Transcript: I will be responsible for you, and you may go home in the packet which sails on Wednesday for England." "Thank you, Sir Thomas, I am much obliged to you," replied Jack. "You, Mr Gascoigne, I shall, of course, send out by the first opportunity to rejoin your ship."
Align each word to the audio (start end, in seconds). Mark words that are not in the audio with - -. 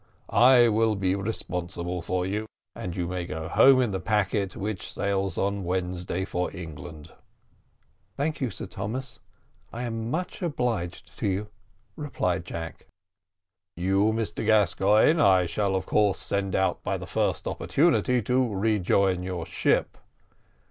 I 0.33 0.67
will 0.67 0.95
be 0.95 1.13
responsible 1.13 2.01
for 2.01 2.25
you, 2.25 2.47
and 2.73 2.97
you 2.97 3.05
may 3.07 3.23
go 3.27 3.47
home 3.47 3.79
in 3.83 3.91
the 3.91 3.99
packet 3.99 4.55
which 4.55 4.91
sails 4.91 5.37
on 5.37 5.63
Wednesday 5.63 6.25
for 6.25 6.49
England." 6.57 7.11
"Thank 8.17 8.41
you, 8.41 8.49
Sir 8.49 8.65
Thomas, 8.65 9.19
I 9.71 9.83
am 9.83 10.09
much 10.09 10.41
obliged 10.41 11.15
to 11.19 11.27
you," 11.27 11.49
replied 11.95 12.45
Jack. 12.45 12.87
"You, 13.77 14.11
Mr 14.11 14.43
Gascoigne, 14.43 15.21
I 15.21 15.45
shall, 15.45 15.75
of 15.75 15.85
course, 15.85 16.17
send 16.17 16.55
out 16.55 16.81
by 16.81 16.97
the 16.97 17.05
first 17.05 17.47
opportunity 17.47 18.23
to 18.23 18.55
rejoin 18.55 19.21
your 19.21 19.45
ship." 19.45 19.99